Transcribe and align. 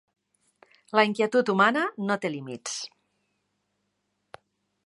La 0.99 1.03
inquietud 1.09 1.51
humana 1.55 1.85
no 2.07 2.19
té 2.25 2.33
límits. 2.39 2.81